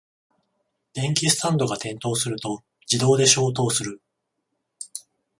[0.95, 4.01] 電気スタンドが転倒すると自動で消灯する